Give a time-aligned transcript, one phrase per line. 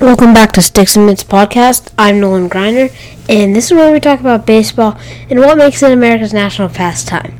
[0.00, 1.92] Welcome back to Sticks and Mitts podcast.
[1.98, 2.90] I'm Nolan Griner,
[3.28, 7.38] and this is where we talk about baseball and what makes it America's national pastime.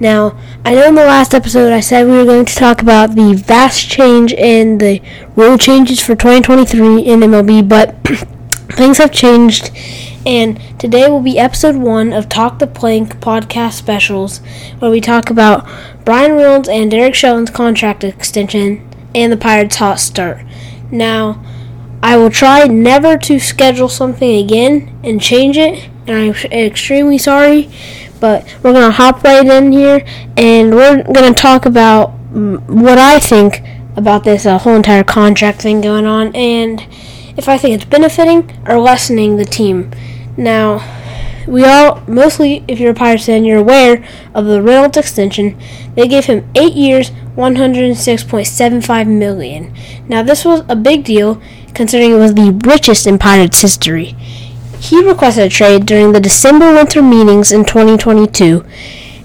[0.00, 3.14] Now, I know in the last episode I said we were going to talk about
[3.14, 5.00] the vast change in the
[5.36, 7.94] rule changes for 2023 in MLB, but
[8.72, 9.70] things have changed,
[10.26, 14.38] and today will be episode one of Talk the Plank podcast specials,
[14.80, 15.64] where we talk about
[16.04, 18.84] Bryan Reynolds and Derek Shelton's contract extension
[19.14, 20.40] and the Pirates' hot start.
[20.90, 21.40] Now,
[22.04, 27.70] I will try never to schedule something again and change it, and I'm extremely sorry,
[28.20, 30.04] but we're going to hop right in here
[30.36, 32.10] and we're going to talk about
[32.68, 33.62] what I think
[33.96, 36.86] about this uh, whole entire contract thing going on and
[37.38, 39.90] if I think it's benefiting or lessening the team.
[40.36, 40.84] Now,
[41.46, 45.58] we all, mostly if you're a Pirates fan, you're aware of the Reynolds extension.
[45.94, 49.74] They gave him eight years, 106.75 million.
[50.06, 51.40] Now, this was a big deal
[51.74, 54.16] considering it was the richest in Pirates history.
[54.78, 58.64] He requested a trade during the December winter meetings in 2022,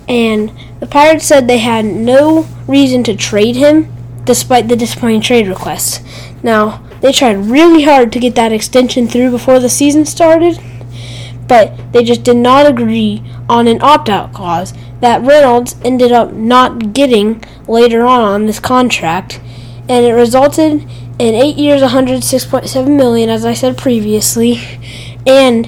[0.08, 5.48] and the Pirates said they had no reason to trade him despite the disappointing trade
[5.48, 6.02] request.
[6.44, 10.60] Now, they tried really hard to get that extension through before the season started,
[11.48, 16.34] but they just did not agree on an opt out clause that Reynolds ended up
[16.34, 19.40] not getting later on on this contract,
[19.88, 20.88] and it resulted
[21.20, 24.60] in eight years, 106.7 million, as I said previously,
[25.28, 25.66] and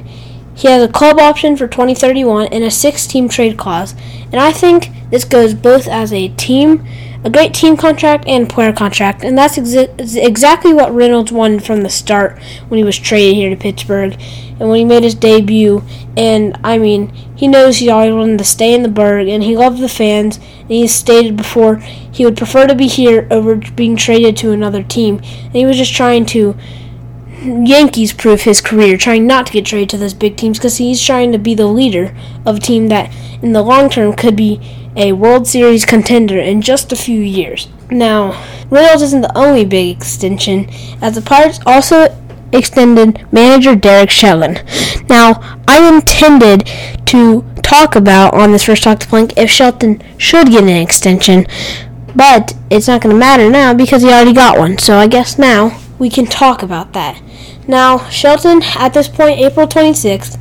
[0.56, 3.94] he has a club option for 2031 and a six-team trade clause.
[4.32, 6.86] And I think this goes both as a team,
[7.24, 11.82] a great team contract and player contract, and that's exa- exactly what Reynolds wanted from
[11.82, 14.14] the start when he was traded here to Pittsburgh
[14.60, 15.84] and when he made his debut.
[16.18, 19.56] And I mean, he knows he always wanted to stay in the Burgh, and he
[19.56, 20.38] loved the fans.
[20.38, 24.84] And he stated before he would prefer to be here over being traded to another
[24.84, 25.18] team.
[25.18, 26.58] And he was just trying to
[27.44, 31.04] Yankees proof his career, trying not to get traded to those big teams because he's
[31.04, 33.12] trying to be the leader of a team that,
[33.42, 34.60] in the long term, could be
[34.96, 37.68] a World Series contender in just a few years.
[37.90, 40.70] Now, Reynolds isn't the only big extension,
[41.02, 42.18] as the Pirates also
[42.54, 44.60] extended manager Derek Shelton.
[45.08, 46.70] Now, I intended
[47.08, 51.46] to talk about on this first talk to Plank if Shelton should get an extension,
[52.16, 54.78] but it's not going to matter now because he already got one.
[54.78, 57.22] So I guess now we can talk about that.
[57.68, 60.36] Now, Shelton, at this point, April 26th,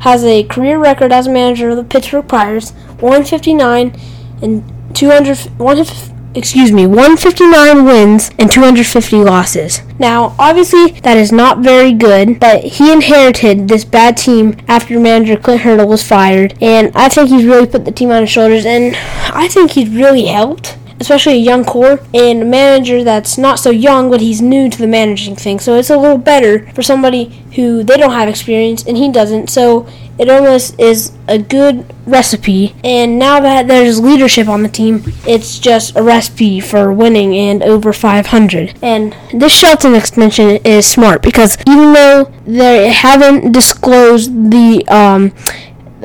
[0.00, 3.94] has a career record as manager of the Pittsburgh Pirates, 159
[4.42, 9.82] and 200, 150, excuse me, 159 wins and 250 losses.
[9.98, 15.36] Now, obviously, that is not very good, but he inherited this bad team after manager
[15.36, 18.64] Clint Hurdle was fired, and I think he's really put the team on his shoulders,
[18.64, 18.96] and
[19.34, 23.70] I think he's really helped especially a young core, and a manager that's not so
[23.70, 25.58] young, but he's new to the managing thing.
[25.58, 27.24] So it's a little better for somebody
[27.56, 29.50] who they don't have experience and he doesn't.
[29.50, 29.86] So
[30.18, 32.74] it almost is a good recipe.
[32.84, 37.62] And now that there's leadership on the team, it's just a recipe for winning and
[37.62, 38.74] over 500.
[38.82, 45.32] And this Shelton extension is smart because even though they haven't disclosed the um,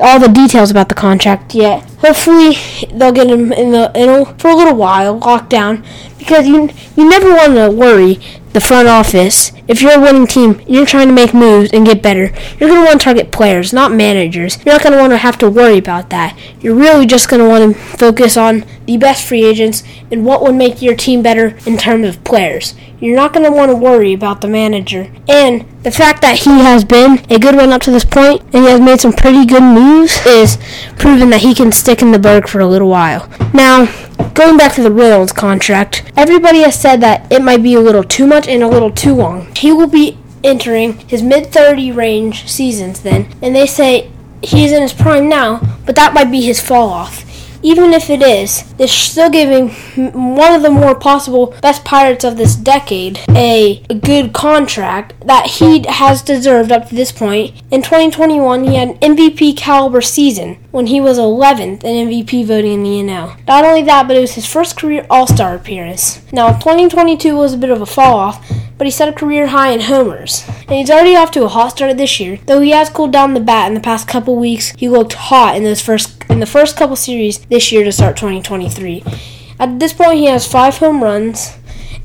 [0.00, 1.82] all the details about the contract yet.
[1.98, 2.56] Hopefully,
[2.92, 5.84] they'll get him in the in for a little while locked down
[6.18, 8.20] because you you never want to worry
[8.58, 11.86] the front office if you're a winning team and you're trying to make moves and
[11.86, 12.32] get better.
[12.58, 14.56] You're going to want to target players, not managers.
[14.64, 16.36] You're not going to want to have to worry about that.
[16.60, 20.42] You're really just going to want to focus on the best free agents and what
[20.42, 22.74] would make your team better in terms of players.
[22.98, 25.12] You're not going to want to worry about the manager.
[25.28, 28.64] And the fact that he has been a good one up to this point and
[28.64, 30.58] he has made some pretty good moves is
[30.98, 33.30] proven that he can stick in the Burgh for a little while.
[33.54, 33.86] Now,
[34.34, 38.04] going back to the Reynolds contract, everybody has said that it might be a little
[38.04, 39.54] too much and a little too long.
[39.56, 44.10] He will be entering his mid 30 range seasons then, and they say
[44.42, 47.27] he's in his prime now, but that might be his fall off
[47.62, 49.70] even if it is, they're still giving
[50.12, 55.46] one of the more possible best pirates of this decade a, a, good contract that
[55.46, 57.54] he has deserved up to this point.
[57.70, 62.72] In 2021, he had an MVP caliber season when he was 11th in MVP voting
[62.72, 63.46] in the NL.
[63.46, 66.20] Not only that, but it was his first career All Star appearance.
[66.32, 68.46] Now, 2022 was a bit of a fall off,
[68.78, 70.44] but he set a career high in homers.
[70.46, 72.38] And he's already off to a hot start this year.
[72.46, 75.56] Though he has cooled down the bat in the past couple weeks, he looked hot
[75.56, 79.02] in those first in the first couple series this year to start 2023.
[79.58, 81.56] At this point, he has five home runs,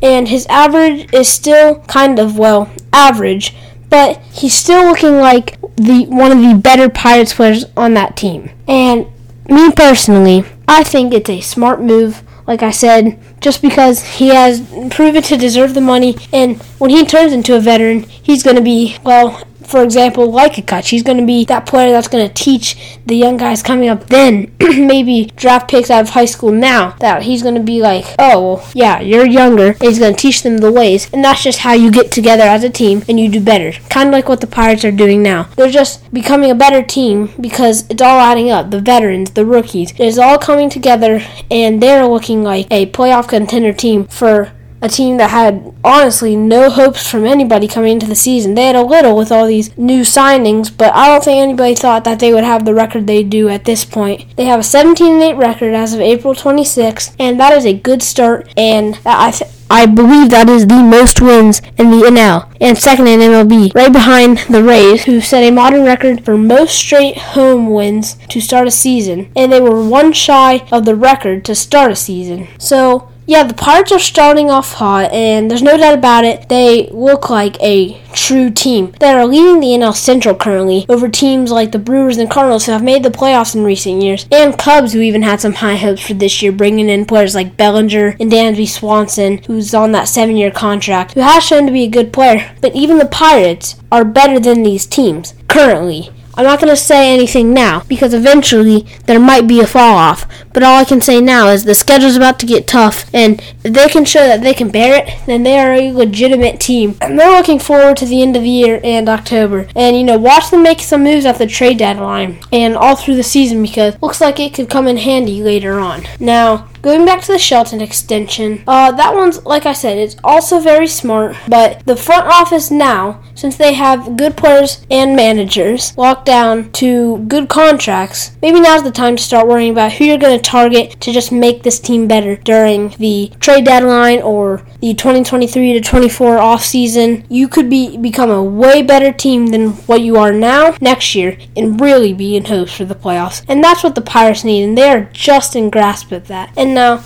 [0.01, 3.55] and his average is still kind of well average,
[3.89, 8.49] but he's still looking like the one of the better Pirates players on that team.
[8.67, 9.07] And
[9.49, 14.61] me personally, I think it's a smart move, like I said, just because he has
[14.89, 16.15] proven to deserve the money.
[16.31, 19.43] And when he turns into a veteran, he's going to be, well,
[19.73, 20.91] for example, like a Cutch.
[20.91, 24.05] He's going to be that player that's going to teach the young guys coming up
[24.05, 28.05] then, maybe draft picks out of high school now, that he's going to be like,
[28.19, 31.11] oh, yeah, you're younger, he's going to teach them the ways.
[31.11, 33.71] And that's just how you get together as a team and you do better.
[33.89, 35.49] Kind of like what the Pirates are doing now.
[35.55, 38.69] They're just becoming a better team because it's all adding up.
[38.69, 43.73] The veterans, the rookies, it's all coming together, and they're looking like a playoff contender
[43.73, 48.53] team for a team that had honestly no hopes from anybody coming into the season.
[48.53, 52.03] They had a little with all these new signings, but I don't think anybody thought
[52.03, 54.35] that they would have the record they do at this point.
[54.35, 58.03] They have a 17 8 record as of April 26th, and that is a good
[58.03, 59.31] start, and I
[59.69, 63.91] I believe that is the most wins in the NL and second in MLB, right
[63.91, 68.67] behind the Rays, who set a modern record for most straight home wins to start
[68.67, 72.49] a season, and they were one shy of the record to start a season.
[72.59, 76.49] So yeah, the Pirates are starting off hot, and there's no doubt about it.
[76.49, 78.93] They look like a true team.
[78.99, 82.73] They are leading the NL Central currently over teams like the Brewers and Cardinals who
[82.73, 86.05] have made the playoffs in recent years, and Cubs who even had some high hopes
[86.05, 90.35] for this year, bringing in players like Bellinger and Dansby Swanson, who's on that seven
[90.35, 92.53] year contract, who has shown to be a good player.
[92.61, 96.09] But even the Pirates are better than these teams currently.
[96.35, 100.27] I'm not going to say anything now because eventually there might be a fall off.
[100.53, 103.73] But all I can say now is the schedule's about to get tough, and if
[103.73, 106.95] they can show that they can bear it, then they are a legitimate team.
[107.01, 109.67] And they're looking forward to the end of the year and October.
[109.75, 113.15] And you know, watch them make some moves at the trade deadline and all through
[113.15, 116.03] the season because looks like it could come in handy later on.
[116.19, 120.59] Now, Going back to the Shelton extension, uh, that one's, like I said, it's also
[120.59, 126.25] very smart, but the front office now, since they have good players and managers locked
[126.25, 130.37] down to good contracts, maybe now's the time to start worrying about who you're going
[130.37, 135.71] to target to just make this team better during the trade deadline or the 2023
[135.71, 137.23] to 24 off season.
[137.29, 141.37] You could be become a way better team than what you are now next year
[141.55, 143.45] and really be in hopes for the playoffs.
[143.47, 146.51] And that's what the Pirates need, and they are just in grasp of that.
[146.57, 147.01] And now,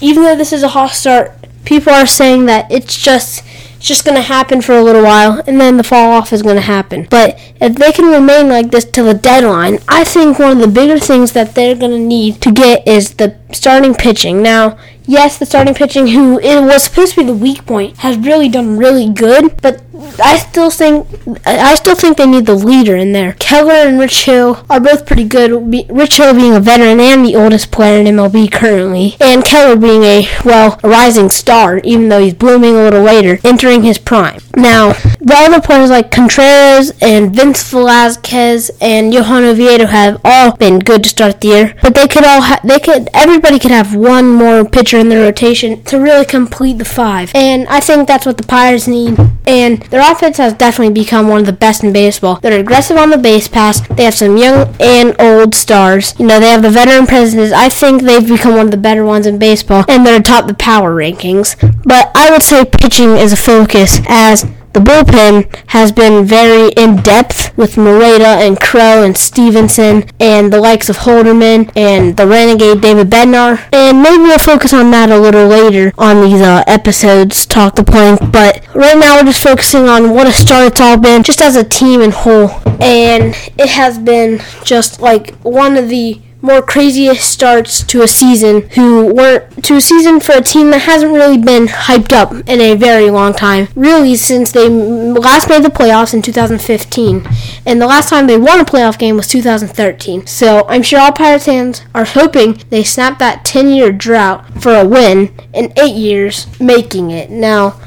[0.00, 1.32] even though this is a hot start,
[1.66, 3.44] people are saying that it's just
[3.78, 6.42] it's just going to happen for a little while and then the fall off is
[6.42, 7.06] going to happen.
[7.08, 10.66] But if they can remain like this till the deadline, I think one of the
[10.66, 14.42] bigger things that they're going to need to get is the starting pitching.
[14.42, 18.18] Now, yes, the starting pitching, who it was supposed to be the weak point, has
[18.18, 19.80] really done really good, but
[20.22, 21.06] I still think
[21.44, 23.32] I still think they need the leader in there.
[23.34, 25.50] Keller and Rich Hill are both pretty good.
[25.90, 30.04] Rich Hill being a veteran and the oldest player in MLB currently, and Keller being
[30.04, 34.40] a well a rising star, even though he's blooming a little later, entering his prime.
[34.56, 40.78] Now, the other players like Contreras and Vince Velasquez and Johan Oviedo have all been
[40.78, 43.94] good to start the year, but they could all ha- they could everybody could have
[43.96, 48.26] one more pitcher in their rotation to really complete the five, and I think that's
[48.26, 49.18] what the Pirates need.
[49.46, 52.38] And their offense has definitely become one of the best in baseball.
[52.40, 53.80] They're aggressive on the base pass.
[53.88, 56.14] They have some young and old stars.
[56.18, 57.52] You know, they have the veteran presidents.
[57.52, 60.54] I think they've become one of the better ones in baseball, and they're atop the
[60.54, 61.56] power rankings.
[61.84, 64.44] But I would say pitching is a focus as
[64.78, 70.60] the bullpen has been very in depth with Moreta and Crowe and Stephenson and the
[70.60, 73.68] likes of Holderman and the renegade David Bednar.
[73.72, 77.82] And maybe we'll focus on that a little later on these uh, episodes, Talk the
[77.82, 78.20] Plank.
[78.30, 81.56] But right now we're just focusing on what a start it's all been, just as
[81.56, 82.50] a team and whole.
[82.80, 88.68] And it has been just like one of the more craziest starts to a season
[88.70, 92.60] who weren't to a season for a team that hasn't really been hyped up in
[92.60, 93.68] a very long time.
[93.74, 97.26] Really, since they last made the playoffs in 2015,
[97.66, 100.26] and the last time they won a playoff game was 2013.
[100.26, 104.86] So I'm sure all Pirates fans are hoping they snap that 10-year drought for a
[104.86, 107.30] win in eight years, making it.
[107.30, 107.80] Now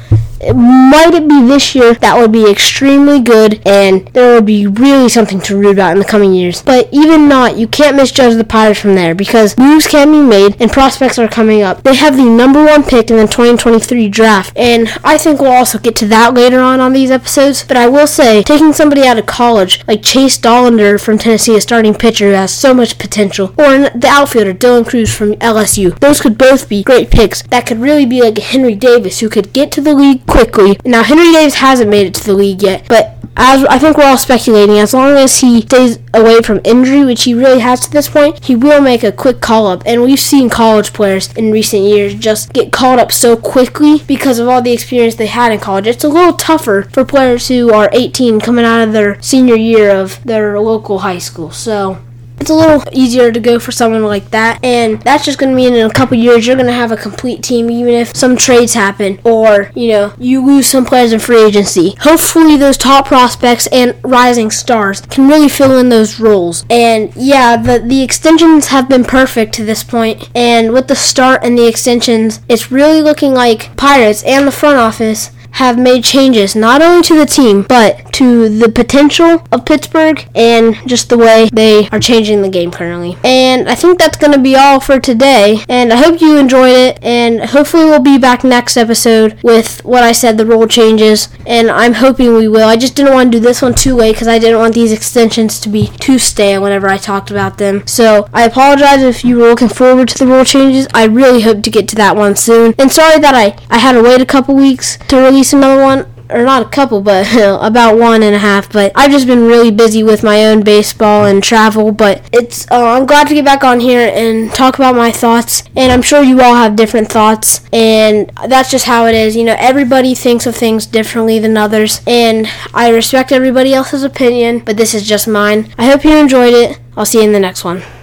[0.56, 5.10] might it be this year that would be extremely good and there would be really
[5.10, 6.62] something to root about in the coming years.
[6.62, 10.60] But even not, you can't misjudge the Pirates from there because moves can be made
[10.62, 11.84] and prospects are coming up.
[11.84, 15.78] They have the number one pick in the 2023 draft, and I think we'll also
[15.78, 17.64] get to that later on on these episodes.
[17.64, 21.62] But I will say, taking somebody out of college like Chase Dollander from Tennessee, a
[21.62, 26.22] starting pitcher who has so much potential, or the outfielder Dylan Crews from LSU, those
[26.22, 29.72] could both be great picks that could really be like Henry Davis who could get
[29.72, 30.78] to the league quickly.
[30.86, 34.06] Now, Henry Davis hasn't made it to the league yet, but as I think we're
[34.06, 37.92] all speculating, as long as he stays away from injury, which he really has to
[37.92, 39.84] this point, he will make a quick call up.
[39.86, 44.38] And we've seen college players in recent years just get called up so quickly because
[44.38, 45.88] of all the experience they had in college.
[45.88, 49.92] It's a little tougher for players who are 18 coming out of their senior year
[49.92, 51.52] of their local high school.
[51.52, 52.00] So
[52.42, 54.64] it's a little easier to go for someone like that.
[54.66, 56.98] And that's just going to mean in a couple years you're going to have a
[56.98, 61.20] complete team, even if some trades happen or, you know, you lose some players in
[61.20, 61.96] free agency.
[62.00, 66.66] Hopefully, those top prospects and rising stars can really fill in those roles.
[66.70, 70.30] And yeah, the, the extensions have been perfect to this point.
[70.34, 74.78] And with the start and the extensions, it's really looking like Pirates and the front
[74.78, 80.28] office have made changes not only to the team but to the potential of Pittsburgh
[80.36, 83.18] and just the way they are changing the game currently.
[83.24, 85.64] And I think that's going to be all for today.
[85.68, 87.00] And I hope you enjoyed it.
[87.04, 91.30] And hopefully we'll be back next episode with what I said the rule changes.
[91.46, 92.68] And I'm hoping we will.
[92.68, 94.92] I just didn't want to do this one too late because I didn't want these
[94.92, 97.86] extensions to be too stale whenever I talked about them.
[97.88, 100.88] So I apologize if you were looking forward to the rule changes.
[100.94, 102.76] I really hope to get to that one soon.
[102.78, 106.06] And sorry that I, I had to wait a couple weeks to release another one
[106.32, 107.28] or not a couple, but
[107.62, 108.72] about one and a half.
[108.72, 111.92] But I've just been really busy with my own baseball and travel.
[111.92, 115.64] But it's uh, I'm glad to get back on here and talk about my thoughts.
[115.76, 119.36] And I'm sure you all have different thoughts, and that's just how it is.
[119.36, 124.60] You know, everybody thinks of things differently than others, and I respect everybody else's opinion.
[124.60, 125.74] But this is just mine.
[125.78, 126.80] I hope you enjoyed it.
[126.96, 127.84] I'll see you in the next one.